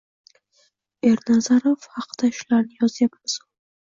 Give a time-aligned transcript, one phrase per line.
[1.09, 3.45] Ernazarov haqda shularni yozayapmizu